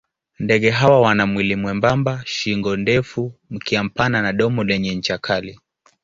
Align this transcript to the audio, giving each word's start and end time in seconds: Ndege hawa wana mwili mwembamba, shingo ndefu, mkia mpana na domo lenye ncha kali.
Ndege 0.39 0.69
hawa 0.71 1.01
wana 1.01 1.25
mwili 1.25 1.55
mwembamba, 1.55 2.21
shingo 2.25 2.75
ndefu, 2.77 3.33
mkia 3.49 3.83
mpana 3.83 4.21
na 4.21 4.33
domo 4.33 4.63
lenye 4.63 4.95
ncha 4.95 5.17
kali. 5.17 5.59